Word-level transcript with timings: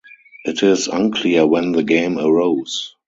It 0.45 0.63
is 0.63 0.87
unclear 0.87 1.45
when 1.45 1.73
the 1.73 1.83
game 1.83 2.17
arose. 2.17 2.95